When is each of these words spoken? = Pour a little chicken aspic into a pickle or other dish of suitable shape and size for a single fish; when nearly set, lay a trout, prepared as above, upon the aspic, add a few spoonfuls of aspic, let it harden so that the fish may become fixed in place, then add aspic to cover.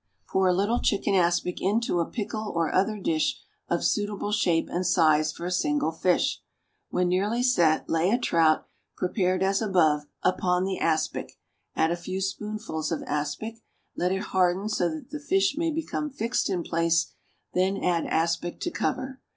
= 0.15 0.27
Pour 0.29 0.47
a 0.47 0.51
little 0.53 0.79
chicken 0.79 1.13
aspic 1.13 1.61
into 1.61 1.99
a 1.99 2.09
pickle 2.09 2.51
or 2.55 2.73
other 2.73 2.97
dish 2.99 3.39
of 3.69 3.83
suitable 3.85 4.31
shape 4.31 4.67
and 4.67 4.83
size 4.87 5.31
for 5.31 5.45
a 5.45 5.51
single 5.51 5.91
fish; 5.91 6.41
when 6.89 7.07
nearly 7.07 7.43
set, 7.43 7.87
lay 7.87 8.09
a 8.09 8.17
trout, 8.17 8.65
prepared 8.97 9.43
as 9.43 9.61
above, 9.61 10.07
upon 10.23 10.63
the 10.63 10.79
aspic, 10.79 11.33
add 11.75 11.91
a 11.91 11.95
few 11.95 12.19
spoonfuls 12.19 12.91
of 12.91 13.03
aspic, 13.03 13.57
let 13.95 14.11
it 14.11 14.23
harden 14.23 14.67
so 14.67 14.89
that 14.89 15.11
the 15.11 15.19
fish 15.19 15.53
may 15.55 15.71
become 15.71 16.09
fixed 16.09 16.49
in 16.49 16.63
place, 16.63 17.13
then 17.53 17.77
add 17.77 18.07
aspic 18.07 18.59
to 18.59 18.71
cover. 18.71 19.21